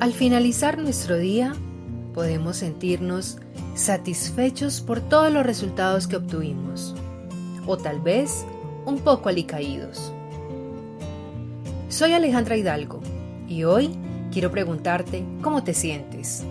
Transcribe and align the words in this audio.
Al 0.00 0.14
finalizar 0.14 0.78
nuestro 0.78 1.18
día, 1.18 1.52
podemos 2.14 2.56
sentirnos 2.56 3.36
satisfechos 3.74 4.80
por 4.80 5.02
todos 5.02 5.30
los 5.30 5.44
resultados 5.44 6.06
que 6.06 6.16
obtuvimos, 6.16 6.94
o 7.66 7.76
tal 7.76 8.00
vez 8.00 8.46
un 8.86 9.00
poco 9.00 9.28
alicaídos. 9.28 10.10
Soy 11.90 12.14
Alejandra 12.14 12.56
Hidalgo 12.56 13.02
y 13.46 13.64
hoy 13.64 13.90
quiero 14.32 14.50
preguntarte 14.50 15.22
cómo 15.42 15.64
te 15.64 15.74
sientes. 15.74 16.44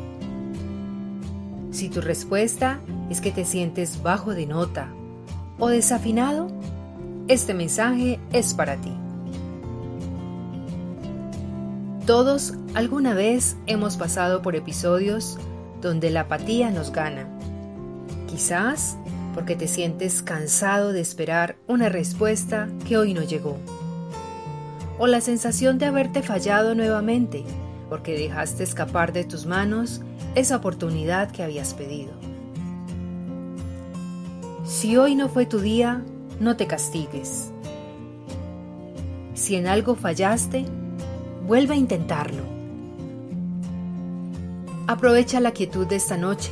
Si 1.71 1.89
tu 1.89 2.01
respuesta 2.01 2.79
es 3.09 3.19
que 3.19 3.31
te 3.31 3.45
sientes 3.45 4.03
bajo 4.03 4.35
de 4.35 4.45
nota 4.45 4.93
o 5.57 5.69
desafinado, 5.69 6.51
este 7.27 7.55
mensaje 7.55 8.19
es 8.31 8.53
para 8.53 8.75
ti. 8.75 8.91
Todos 12.09 12.55
alguna 12.73 13.13
vez 13.13 13.55
hemos 13.67 13.95
pasado 13.95 14.41
por 14.41 14.55
episodios 14.55 15.37
donde 15.79 16.09
la 16.09 16.21
apatía 16.21 16.71
nos 16.71 16.91
gana. 16.91 17.29
Quizás 18.27 18.97
porque 19.35 19.55
te 19.55 19.67
sientes 19.67 20.23
cansado 20.23 20.91
de 20.91 21.01
esperar 21.01 21.57
una 21.67 21.87
respuesta 21.87 22.67
que 22.87 22.97
hoy 22.97 23.13
no 23.13 23.21
llegó. 23.21 23.59
O 24.97 25.05
la 25.05 25.21
sensación 25.21 25.77
de 25.77 25.85
haberte 25.85 26.23
fallado 26.23 26.73
nuevamente 26.73 27.43
porque 27.89 28.17
dejaste 28.17 28.63
escapar 28.63 29.13
de 29.13 29.23
tus 29.23 29.45
manos 29.45 30.01
esa 30.33 30.55
oportunidad 30.55 31.29
que 31.29 31.43
habías 31.43 31.75
pedido. 31.75 32.13
Si 34.65 34.97
hoy 34.97 35.13
no 35.13 35.29
fue 35.29 35.45
tu 35.45 35.59
día, 35.59 36.01
no 36.39 36.57
te 36.57 36.65
castigues. 36.65 37.51
Si 39.35 39.55
en 39.55 39.67
algo 39.67 39.93
fallaste, 39.93 40.65
vuelve 41.49 41.73
a 41.73 41.77
intentarlo. 41.77 42.43
Aprovecha 44.85 45.39
la 45.39 45.51
quietud 45.51 45.87
de 45.87 45.95
esta 45.95 46.15
noche 46.15 46.51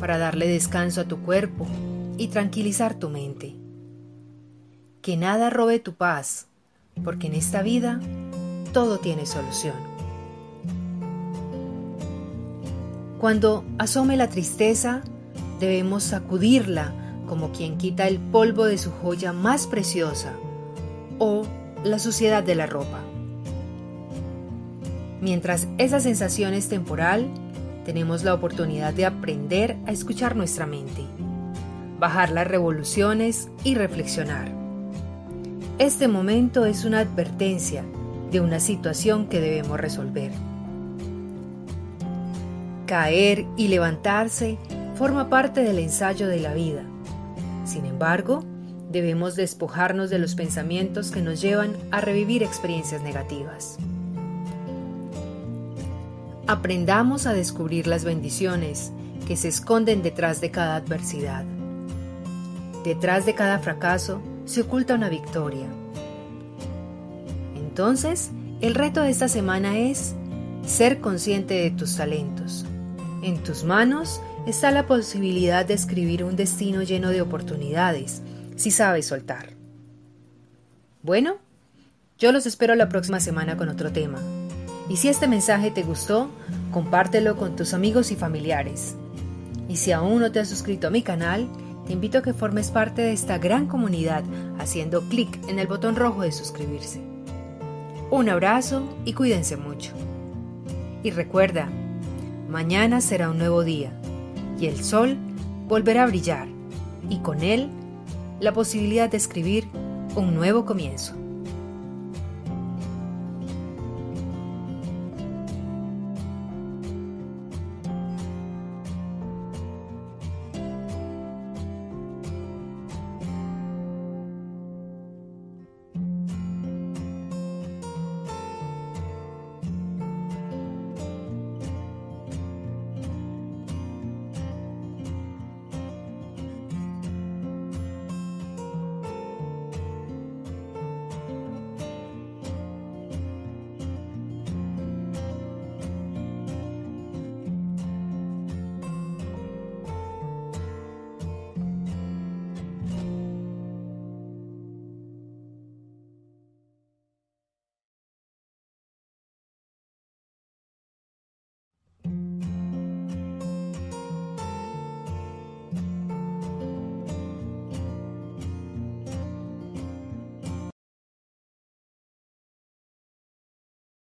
para 0.00 0.16
darle 0.16 0.48
descanso 0.48 1.02
a 1.02 1.04
tu 1.04 1.18
cuerpo 1.18 1.66
y 2.16 2.28
tranquilizar 2.28 2.94
tu 2.94 3.10
mente. 3.10 3.54
Que 5.02 5.18
nada 5.18 5.50
robe 5.50 5.78
tu 5.78 5.92
paz, 5.92 6.46
porque 7.04 7.26
en 7.26 7.34
esta 7.34 7.60
vida 7.60 8.00
todo 8.72 8.96
tiene 8.96 9.26
solución. 9.26 9.76
Cuando 13.18 13.62
asome 13.76 14.16
la 14.16 14.30
tristeza, 14.30 15.02
debemos 15.60 16.02
sacudirla 16.02 16.94
como 17.28 17.52
quien 17.52 17.76
quita 17.76 18.08
el 18.08 18.18
polvo 18.18 18.64
de 18.64 18.78
su 18.78 18.90
joya 18.90 19.34
más 19.34 19.66
preciosa 19.66 20.32
o 21.18 21.42
la 21.84 21.98
suciedad 21.98 22.42
de 22.42 22.54
la 22.54 22.64
ropa. 22.64 23.00
Mientras 25.20 25.68
esa 25.78 26.00
sensación 26.00 26.54
es 26.54 26.68
temporal, 26.68 27.28
tenemos 27.84 28.24
la 28.24 28.34
oportunidad 28.34 28.94
de 28.94 29.04
aprender 29.04 29.76
a 29.86 29.92
escuchar 29.92 30.34
nuestra 30.34 30.66
mente, 30.66 31.02
bajar 31.98 32.30
las 32.30 32.46
revoluciones 32.46 33.48
y 33.64 33.74
reflexionar. 33.74 34.50
Este 35.78 36.08
momento 36.08 36.64
es 36.64 36.84
una 36.84 37.00
advertencia 37.00 37.84
de 38.30 38.40
una 38.40 38.60
situación 38.60 39.26
que 39.26 39.40
debemos 39.40 39.78
resolver. 39.78 40.30
Caer 42.86 43.44
y 43.56 43.68
levantarse 43.68 44.58
forma 44.94 45.28
parte 45.28 45.62
del 45.62 45.78
ensayo 45.78 46.28
de 46.28 46.40
la 46.40 46.54
vida. 46.54 46.82
Sin 47.64 47.86
embargo, 47.86 48.44
debemos 48.90 49.36
despojarnos 49.36 50.10
de 50.10 50.18
los 50.18 50.34
pensamientos 50.34 51.10
que 51.10 51.22
nos 51.22 51.40
llevan 51.40 51.72
a 51.90 52.00
revivir 52.00 52.42
experiencias 52.42 53.02
negativas. 53.02 53.78
Aprendamos 56.46 57.26
a 57.26 57.32
descubrir 57.32 57.86
las 57.86 58.04
bendiciones 58.04 58.92
que 59.26 59.36
se 59.36 59.48
esconden 59.48 60.02
detrás 60.02 60.40
de 60.40 60.50
cada 60.50 60.76
adversidad. 60.76 61.44
Detrás 62.84 63.26
de 63.26 63.34
cada 63.34 63.58
fracaso 63.58 64.20
se 64.46 64.62
oculta 64.62 64.94
una 64.94 65.08
victoria. 65.08 65.66
Entonces, 67.54 68.30
el 68.60 68.74
reto 68.74 69.02
de 69.02 69.10
esta 69.10 69.28
semana 69.28 69.78
es 69.78 70.14
ser 70.66 71.00
consciente 71.00 71.54
de 71.54 71.70
tus 71.70 71.96
talentos. 71.96 72.64
En 73.22 73.42
tus 73.42 73.64
manos 73.64 74.20
está 74.46 74.70
la 74.70 74.86
posibilidad 74.86 75.64
de 75.64 75.74
escribir 75.74 76.24
un 76.24 76.36
destino 76.36 76.82
lleno 76.82 77.10
de 77.10 77.22
oportunidades, 77.22 78.22
si 78.56 78.70
sabes 78.70 79.06
soltar. 79.06 79.50
Bueno, 81.02 81.36
yo 82.18 82.32
los 82.32 82.46
espero 82.46 82.74
la 82.74 82.88
próxima 82.88 83.20
semana 83.20 83.56
con 83.56 83.68
otro 83.68 83.92
tema. 83.92 84.20
Y 84.90 84.96
si 84.96 85.08
este 85.08 85.28
mensaje 85.28 85.70
te 85.70 85.84
gustó, 85.84 86.28
compártelo 86.72 87.36
con 87.36 87.54
tus 87.54 87.74
amigos 87.74 88.10
y 88.10 88.16
familiares. 88.16 88.96
Y 89.68 89.76
si 89.76 89.92
aún 89.92 90.20
no 90.20 90.32
te 90.32 90.40
has 90.40 90.48
suscrito 90.48 90.88
a 90.88 90.90
mi 90.90 91.02
canal, 91.02 91.48
te 91.86 91.92
invito 91.92 92.18
a 92.18 92.22
que 92.22 92.34
formes 92.34 92.72
parte 92.72 93.00
de 93.00 93.12
esta 93.12 93.38
gran 93.38 93.68
comunidad 93.68 94.24
haciendo 94.58 95.02
clic 95.02 95.38
en 95.48 95.60
el 95.60 95.68
botón 95.68 95.94
rojo 95.94 96.22
de 96.22 96.32
suscribirse. 96.32 97.00
Un 98.10 98.28
abrazo 98.28 98.82
y 99.04 99.12
cuídense 99.12 99.56
mucho. 99.56 99.92
Y 101.04 101.12
recuerda, 101.12 101.68
mañana 102.48 103.00
será 103.00 103.30
un 103.30 103.38
nuevo 103.38 103.62
día 103.62 103.92
y 104.58 104.66
el 104.66 104.82
sol 104.82 105.16
volverá 105.68 106.02
a 106.02 106.06
brillar 106.06 106.48
y 107.08 107.18
con 107.20 107.42
él 107.42 107.70
la 108.40 108.52
posibilidad 108.52 109.08
de 109.08 109.18
escribir 109.18 109.68
un 110.16 110.34
nuevo 110.34 110.66
comienzo. 110.66 111.14